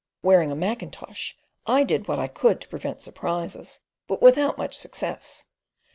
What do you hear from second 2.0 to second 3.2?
what I could to prevent